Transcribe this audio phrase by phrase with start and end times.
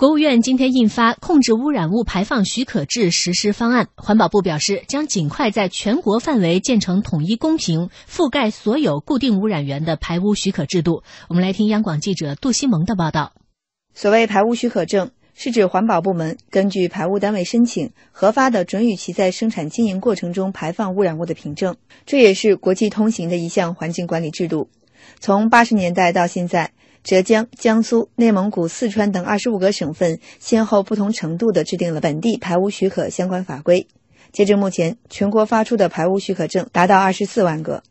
[0.00, 11.02] 国务院今天印发《控制污染物排放许可制实施方案》，环保部表示将尽快在全国范围建成统一、公平、覆盖所有固定污染源的排污许可制度。
[11.28, 13.34] 我们来听央广记者杜西蒙的报道。
[13.92, 21.76] 所谓排污许可证，是指环保部门根据排污单位申请核发的准予其在生产经营过程中排放污染物的凭证，
[22.06, 24.70] 这也是国际通行的一项环境管理制度。
[25.18, 26.72] 从八十年代到现在。
[27.02, 33.86] 浙江、江苏、内蒙古、四川等二十五个省份先后不同程度地制定了本地排污许可相关法规。
[34.32, 37.82] 截至目前，全国发出的排污许可证达到二十四万个。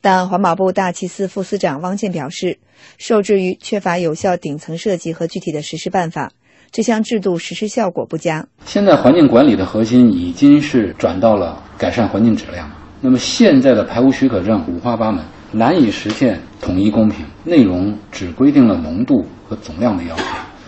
[0.00, 2.58] 但环保部大气司副司长汪建表示，
[2.98, 6.30] 受制于缺乏有效顶层设计和具体的实施办法，
[6.70, 8.46] 这项制度实施效果不佳。
[8.64, 12.70] 现在环境管理的核心已经是转到了改善环境质量。
[13.00, 15.24] 那么现在的排污许可证五花八门。
[15.52, 20.24] 难以实现统一公平，内容只规定了浓度和总量的要求，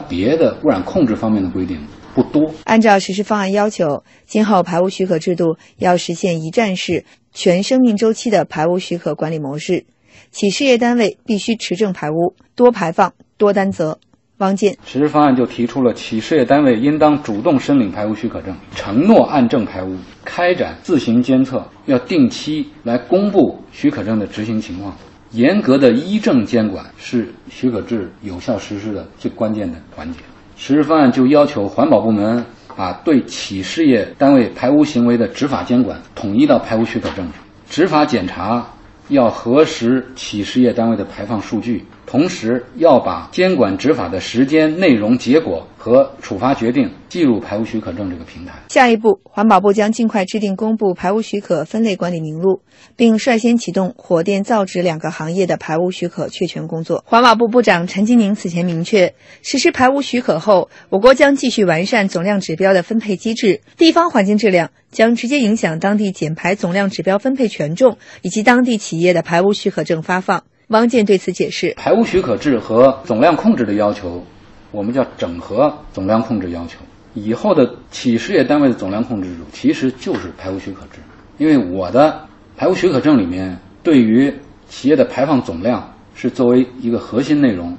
[0.08, 1.78] 别的污染控制方面的规定
[2.14, 2.50] 不多。
[2.64, 7.04] 按照实施方案要求，今后排污许可制度要实现一站式、
[7.34, 9.84] 全生命周期的排污许可管理模式，
[10.30, 13.98] 企事业单位必须持证排污，多排放、多担责。
[14.40, 24.94] 汪建实施方案就提出了，企事业单位应当主动申领排污许可证，承诺按证排污，开展自行监测，要定期来公布许可证的执行情况，
[25.32, 30.18] 严格的依证监管是许可制有效实施的最关键的环节。
[30.56, 32.42] 实施方案就要求环保部门
[32.74, 37.34] 把对企事业单位排污行为的执法监管统一到排污许可证上，
[37.68, 38.66] 执法检查
[39.08, 41.84] 要核实企事业单位的排放数据。
[42.06, 48.54] 同时要把监管执法的时间、内容、结果和处罚决定记入排污许可证这个平台。
[48.68, 52.62] 下一步，环保部将尽快制定公布排污许可分类管理名录，
[52.96, 57.04] 并率先启动火电、造纸两个行业的排污许可确权工作。
[57.06, 70.42] 环保部部长陈吉宁此前明确，实施排污许可后，我国将继续完善总量指标的分配机制，地方环境质量将直接影响当地减排总量指标分配权重以及当地企业的排污许可证发放。
[70.70, 74.24] 汪建对此解释：排污许可制和总量控制的要求，
[74.70, 76.78] 我们叫整合总量控制要求。
[77.12, 81.00] 以后的企事业单位的总量控制其实就是排污许可制，
[81.38, 82.20] 因为我的
[82.56, 84.32] 排污许可证里面对于
[84.68, 87.76] 企业的排放总量是作为一个核心内容，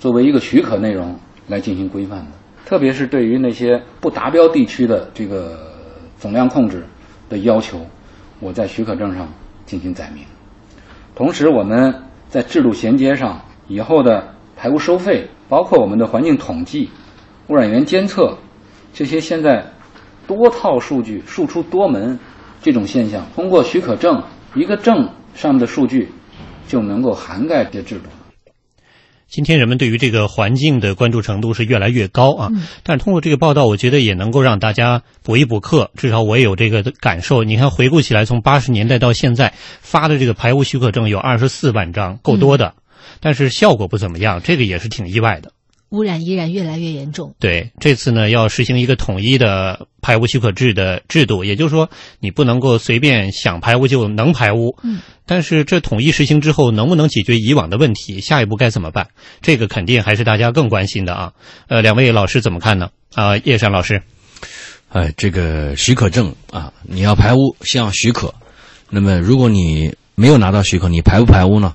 [0.00, 1.16] 作为一个许可内容
[1.46, 2.32] 来进行规范的。
[2.64, 5.72] 特别是对于那些不达标地区的这个
[6.18, 6.84] 总量控制
[7.28, 7.86] 的要求，
[8.40, 9.32] 我在许可证上
[9.64, 10.24] 进行载明。
[11.14, 12.02] 同时，我们。
[12.28, 16.90] 在制度衔接上，以后的排污收费，包括我们的环境统计、
[17.48, 18.36] 污染源监测，
[18.92, 19.64] 这些现在
[20.26, 22.18] 多套数据、数出多门
[22.60, 24.22] 这种现象，通过许可证
[24.54, 26.08] 一个证上面的数据
[26.66, 28.04] 就能够涵盖这些制度。
[29.28, 32.50] 今天人们对于这个环境的关注程度是越来越高啊，
[32.84, 35.90] 但是通过这个报道，我觉得也能够让大家补一补课。
[35.96, 37.42] 至少我也有这个感受。
[37.42, 42.74] 你看，回顾起来，从八十年代到现在发的这个排污许可证有二十四万张，够多的，
[43.20, 45.50] 但是效果不怎么样，这个也是挺意外的。
[45.90, 47.34] 污染依然越来越严重。
[47.38, 51.88] 对，这次呢要实行一个统一的排污许可制的制度，也就是说，
[52.20, 54.76] 你不能够随便想排污就能排污。
[54.82, 55.00] 嗯。
[55.26, 58.20] 但是这统一实行之后，能不能解决以往的问题？
[58.20, 59.08] 下一步该怎么办？
[59.42, 61.32] 这个肯定还是大家更关心的啊。
[61.68, 62.90] 呃，两位老师怎么看呢？
[63.14, 64.02] 啊，叶山老师。
[64.90, 68.32] 哎，这个许可证啊，你要排污先要许可。
[68.88, 71.74] 那么，如果你没有拿到许可，你排不排污呢？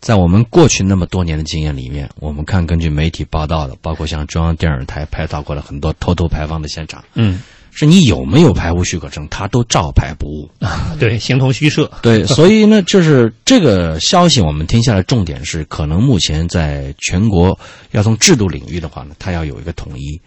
[0.00, 11.90] 在我们过去那么多年的经验里面，我们看根据媒体报道的，包括像中央电视台拍到过的很多偷偷排放的现场，嗯，是你有没有排污许可证，他都照排不误啊， 对，形同虚设。
[12.00, 17.58] 对，所以呢，就是这个消息我们听下来，重点是可能目前在全国
[17.90, 20.18] 要从制度领域的话呢，它要有一个统一。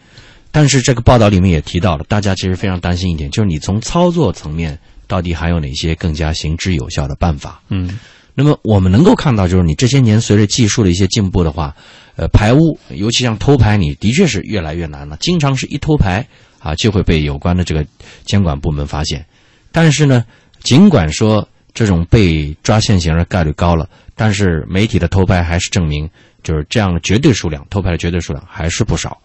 [0.52, 7.60] 但是这个报道里面也提到了，大家其实非常担心一点，就是你从操作层面到底还有哪些更加行之有效的办法？
[7.70, 7.98] 嗯。
[8.36, 11.76] 那么我们能够看到，就是你这些年随着技术的一些进步的话，
[12.16, 15.18] 呃，排污，尤其像偷排，你的确是越来越难了。
[15.20, 16.25] 经常是一偷排
[16.60, 17.86] 啊，就会被有关的这个
[18.25, 19.25] 监管部门发现。
[19.72, 20.25] 但是呢，
[20.63, 26.10] 尽管说这种被抓现行的概率高了，但是媒体的偷拍还是证明，
[26.42, 29.19] 就是这样的绝对数量，偷拍的绝对数量还是不少。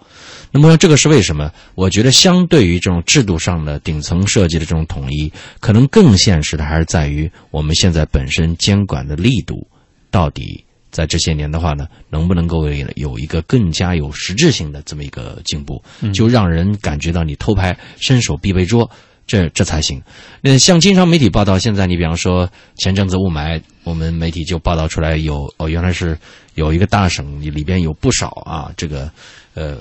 [0.51, 1.53] 那么这个是为什么？
[1.75, 5.31] 我觉得相对于这种制度上的顶层设计的这种统一，
[5.61, 9.67] 可能更现实的还是在于我们现在本身监管的力度，
[10.11, 12.67] 到底在这些年的话呢，能不能够
[12.97, 15.83] 有一个更加有实质性的这么一个进步，
[16.15, 18.91] 就让人感觉到你偷拍伸手必被捉，
[19.27, 20.03] 这这才行。
[20.41, 26.19] 那像经常媒体报道，现在你比方说前阵子雾霾，我们媒体就报道出来有哦，原来是
[26.55, 29.13] 有一个大省里边有不少啊，这个
[29.53, 29.77] 呃。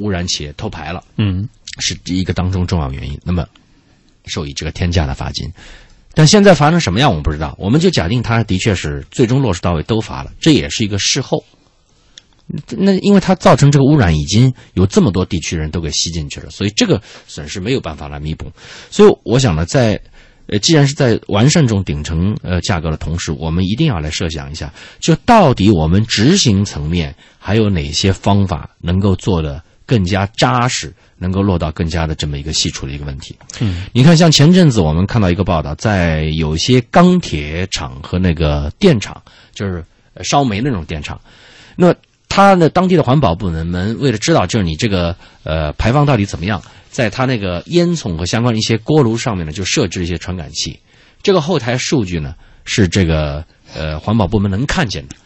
[0.00, 1.48] 污染企业偷排了，嗯
[1.78, 3.18] 是一个当中重要原因。
[3.22, 3.46] 那么
[4.26, 5.48] 受以这个天价的罚金。
[6.12, 7.54] 但现在罚成什么样，我们不知道。
[7.58, 11.44] 我们就假定他的确是最终落实到位，都罚了，这也是一个事后。
[12.70, 18.50] 那因为它造成这个污染已经有这么多地区人都给吸进去了，所以这个损失没有办法来弥补。
[18.90, 20.00] 所以我想呢，在
[20.46, 33.36] 呃，既然是在完善这种顶层呃价格的同时，我们一定要来设想一下，就到底我们执行层面还有哪些方法能够做得更加扎实，能够落到更加的这么一个细处的一个问题。
[33.58, 39.20] 嗯，你看，像前阵子我们看到一个报道，在有些钢铁厂和那个电厂，
[39.52, 39.84] 就是
[40.14, 41.20] 呃烧煤那种电厂，
[41.74, 41.92] 那
[42.28, 50.78] 它的当地的环保部门们为了知道就是你这个呃排放到底怎么样，在它那个烟囱和相关的一些锅炉上面呢，就设置一些传感器。
[51.20, 53.44] 这个后台数据呢是这个
[53.74, 55.16] 呃环保部门能看见的，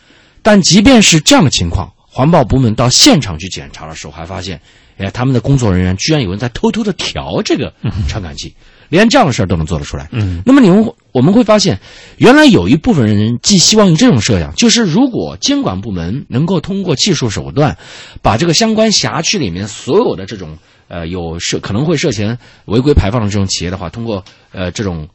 [0.41, 4.61] 但即便是这样的情况，环保部门到现场去检查的时候，还发现，
[4.99, 7.75] 哎，他们的工作人员居然有人在偷偷的调这个
[8.07, 8.55] 传感器，
[8.89, 10.09] 连这样的事儿都能做得出来。
[10.13, 11.77] 嗯那么你们我们会发现，
[12.19, 17.77] 原来有一部分人寄希望于这种设想，就是如果监管部门能够通过技术手段，
[18.23, 20.57] 把这个相关辖区里面所有的这种
[20.87, 25.09] 呃有涉可能会涉嫌违规排放的这种企业的话，通过呃这种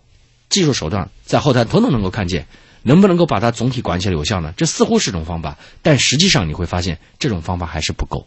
[0.50, 2.46] 技术手段在后台统统能够看见，
[2.84, 4.54] 能不能够把它总体管起来有效呢？
[4.58, 8.26] 这似乎是种方法，但实际上你会发现这种方法还是不够。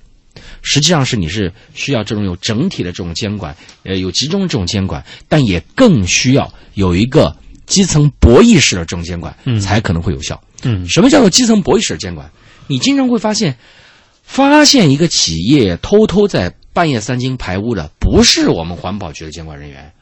[0.62, 10.42] 实际上是你是需要这种有整体的这种监管，呃，有集中的这种监管，但也更需要有一个基层博弈式的这种监管，嗯才可能会有效。
[10.62, 12.30] 嗯什么叫做基层博弈式监管？
[12.66, 13.58] 你经常会发现，
[14.22, 19.92] 发现一个企业偷偷在半夜三更排污的，不是我们环保局的监管人员，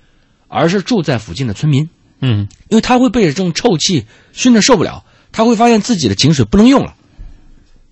[0.47, 1.89] 而是住在附近的村民。
[2.21, 6.95] 嗯因为他会被这种臭气熏得受不了，他会发现自己的井水不能用了。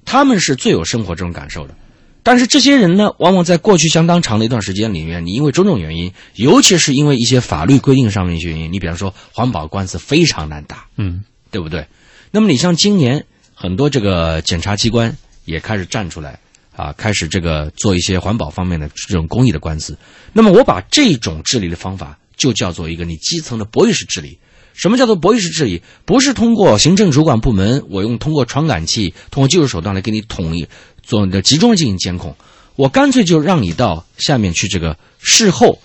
[0.04, 1.74] 他们是最有生活这种感受的，
[2.22, 11.86] 但是这些人呢，往往在过去相当长的一段时间里面，你因为种种原因，尤其是因为一些法律规定上面的一些原因，你比方说环保官司非常难打，嗯对不对？
[12.30, 15.14] 那么你像今年很多这个检察机关
[15.44, 16.38] 也开始站出来
[16.74, 19.98] 啊，开始这个做一些环保方面的这种公益的官司。
[20.32, 24.38] 那么我把这种治理的方法就叫做一个你基层的博弈式治理。
[24.72, 25.82] 什么叫做博弈式治理？
[26.06, 30.68] 不是通过行政主管部门，我用通过传感器、通过技术手段来给你统一
[31.02, 32.36] 做的集中进行监控，
[32.76, 35.80] 我干脆就让你到下面去这个事后，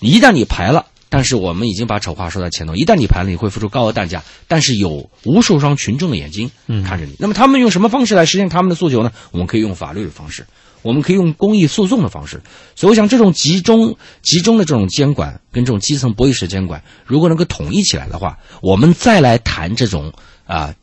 [0.00, 0.86] 一旦你排了。
[1.10, 4.22] 但是我们已经把丑话说在前头，一旦你排了，你会付出高额代价。
[4.46, 7.16] 但是有无数双群众的眼睛嗯看着你。
[7.18, 9.10] 那么他们用什么方式来实现他们的诉求呢？
[9.30, 10.46] 我们可以用法律的方式，
[10.82, 12.40] 我们可以用公益诉讼的方式。
[12.74, 20.12] 所以我想，这种集中集中的这种监管跟这种基层博弈式监管，如果能够统一起来的话，我们再来谈这种
[20.46, 20.74] 啊、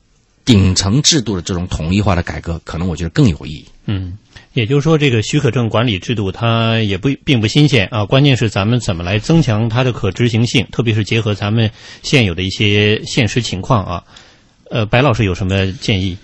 [0.43, 3.65] 顶层制度的这种统一化的改革，可能我觉得更有意义。
[3.87, 4.17] 嗯，
[4.53, 11.69] 也就是说，这个许可证管理制度它也不并不新鲜啊，关键是咱们怎么来增强它的可执行性，特别是结合咱们
[12.03, 14.03] 现有的一些现实情况啊。
[14.71, 16.17] 呃，白老师有什么建议？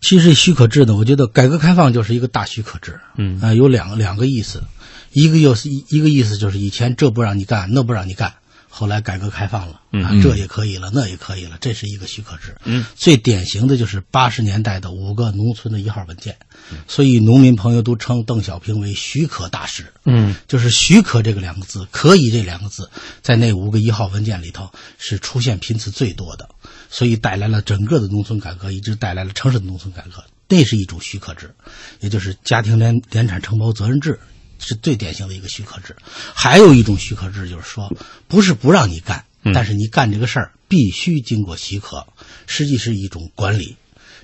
[0.00, 3.40] 其实许可制呢，我觉得改革开放就是一个大许可制，嗯。
[3.40, 4.62] 啊、有两个两个意思，
[5.12, 8.34] 一个又是一一个意思就是以前这不让你干，那不让你干，
[8.78, 12.54] 后来改革开放了，啊，嗯这也可以了，那也可以了，这是一个许可制。
[12.64, 16.36] 嗯，最典型的就是八十年代的五个农村的一号文件，
[16.86, 19.90] 所以农民朋友都称邓小平为许可大师。
[20.04, 22.90] 嗯就是许可这个两个字，可以这两个字，
[23.22, 26.46] 在那五个一号文件里头是出现频次最多的，
[26.90, 30.22] 所以带来了整个的农村改革，一直带来了城市的农村改革。
[30.48, 31.54] 那是一种许可制，
[32.00, 34.20] 也就是家庭联联产承包责任制，
[34.58, 35.96] 是最典型的一个许可制。
[36.34, 37.92] 还有一种许可制，就是说
[38.28, 42.06] 不是不让你干，嗯但是你干这个事儿必须经过许可，
[42.46, 43.76] 实际是一种管理。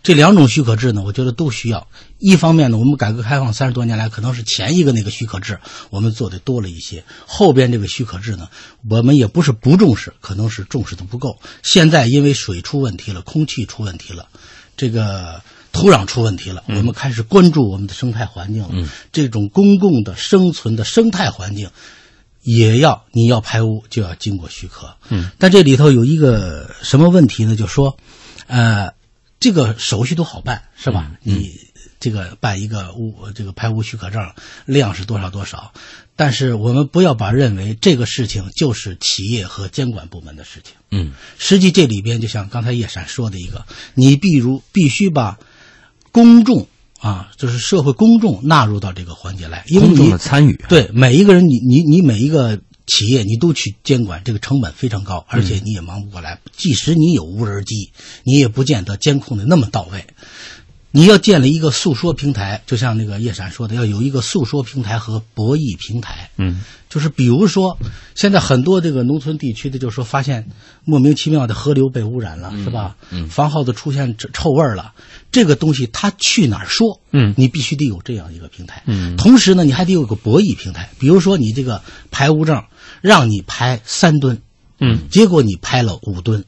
[0.02, 1.86] 这两种许可制呢，我觉得都需要。
[2.18, 5.60] 一方面呢，我们改革开放三十多年来，可能是前一个那个许可制
[5.90, 8.48] 我们做的多了一些，后边这个许可制呢，
[8.90, 11.38] 我们也不是不重视，可能是重视的不够。
[11.62, 14.26] 现在因为水出问题了，空气出问题了，
[14.76, 15.40] 这个
[15.72, 18.68] 土壤出问题了，我们开始关注我们的生态环境了。
[18.72, 21.70] 嗯这种公共的生存的生态环境，
[22.42, 24.96] 也要你要排污就要经过许可。
[25.08, 27.56] 嗯，但这里头有一个什么问题呢？
[27.56, 27.96] 就说，
[28.46, 28.92] 呃，
[29.40, 31.12] 这个手续都好办，是吧？
[31.22, 31.50] 你
[31.98, 34.20] 这个办一个污这个排污许可证，
[34.66, 35.72] 量是多少多少，
[36.16, 40.74] 但是我们不要把认为这个事情就是企业和监管部门的事情。
[40.90, 43.64] 嗯实际这里边就像刚才叶闪说的一个，
[43.94, 45.38] 你比如必须把
[46.12, 46.68] 公众
[47.00, 56.38] 啊，就是社会公众纳入到这个环节来，因为公众你的参与，对每一个人，你你你每一个企业，你都去监管，这个成本非常高，而且你也忙不过来。
[56.56, 57.90] 即使你有无人机，
[58.24, 60.04] 你也不见得监控的那么到位。
[60.94, 66.30] 你要建立一个诉说平台，就像那个叶闪说的，要有一个诉说平台和博弈平台。
[66.36, 67.78] 嗯，就是比如说，
[68.14, 70.46] 现在很多这个农村地区的，就是说发现
[70.84, 72.96] 莫名其妙的河流被污染了，是吧？
[73.10, 74.92] 嗯房号子出现臭臭味儿了，
[75.30, 77.00] 这个东西它去哪儿说？
[77.10, 78.82] 嗯你必须得有这样一个平台。
[78.86, 81.80] 嗯同时呢，你还得有个博弈平台，比如说你这个
[82.10, 82.64] 排污证
[83.00, 84.42] 让你排三吨，
[84.78, 86.44] 嗯结果你排了五吨，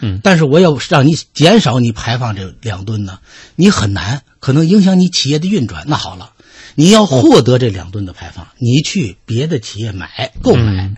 [0.00, 3.20] 嗯但是我要让你减少你排放这两吨呢，
[3.56, 5.84] 你很难，可能影响你企业的运转。
[5.86, 6.32] 那好了，
[6.74, 10.96] 你要获得这两吨的排放，你去别的企业买购买，嗯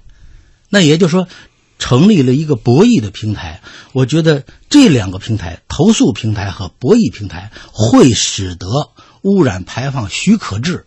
[0.68, 1.28] 那也就是说。
[1.82, 3.62] 成立了一个博弈的平台，
[3.94, 8.66] 我觉得这两个平台，投诉平台和博弈平台，会使得
[9.22, 10.84] 污染排放许可制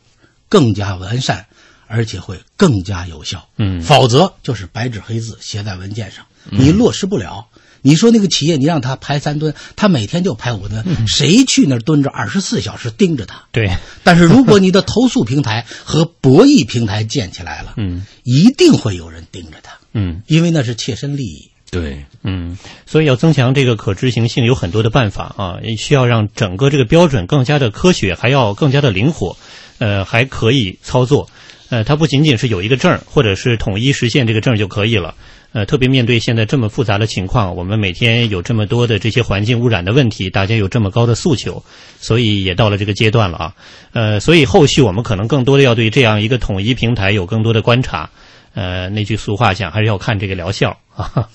[0.49, 1.47] 更加完善，
[1.87, 3.49] 而且会更加有效。
[3.57, 7.47] 嗯否则就是白纸黑字写在文件上，你落实不了。
[7.83, 13.43] 你说那个企业，你让他排三吨，他每天就排五吨，谁去那儿蹲着二十四小时盯着他？
[13.51, 13.69] 对，
[14.03, 21.51] 但是如果你的投诉平台和博弈平台建起来了，嗯一定会有人盯着他，嗯因为那是切身利益。
[21.69, 29.35] 对，嗯，所以要增强这个可执行性，有很多的办法啊，需要让整个这个标准更加的科学，还要更加的灵活，
[29.79, 31.29] 呃，还可以操作。
[31.73, 35.15] 呃，它不仅仅是有一个证儿，或者是统一实现这个证儿就可以了。
[35.53, 41.63] 呃，特别面对现在这么复杂的情况，我们每天有这么多的这些环境污染的问题，大家有这么高的诉求，
[41.97, 43.55] 所以也到了这个阶段了啊。
[43.91, 48.07] 呃，所以后续我们可能更多的要对这样一个统一平台有更多的观察。
[48.53, 51.27] 呃，那句俗话讲，还是要看这个疗效啊。